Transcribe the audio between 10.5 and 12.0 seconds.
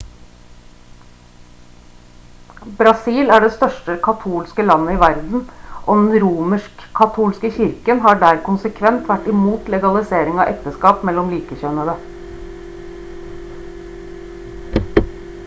ekteskap mellom likekjønnede